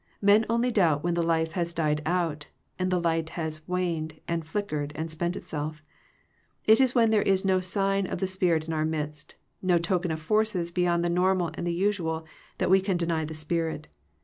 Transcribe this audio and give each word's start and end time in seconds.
Men 0.19 0.47
only 0.49 0.71
doubt 0.71 1.03
when 1.03 1.13
the 1.13 1.21
life 1.21 1.51
has 1.51 1.75
died 1.75 2.01
out, 2.07 2.47
and 2.79 2.89
the 2.91 2.99
light 2.99 3.29
has 3.37 3.61
waned, 3.67 4.19
and 4.27 4.43
flickered, 4.43 4.91
and 4.95 5.11
spent 5.11 5.35
itself. 5.35 5.83
It 6.65 6.81
is 6.81 6.95
when 6.95 7.11
there 7.11 7.21
is 7.21 7.45
no 7.45 7.59
sign 7.59 8.07
of 8.07 8.17
the 8.17 8.25
spirit 8.25 8.65
in 8.65 8.73
our 8.73 8.83
midst, 8.83 9.35
no 9.61 9.77
token 9.77 10.09
of 10.09 10.19
forces 10.19 10.71
beyond 10.71 11.05
the 11.05 11.09
normal 11.11 11.51
and 11.53 11.67
the 11.67 11.71
usual, 11.71 12.25
that 12.57 12.71
we 12.71 12.81
can 12.81 12.97
deny 12.97 13.25
the 13.25 13.35
spirit. 13.35 13.89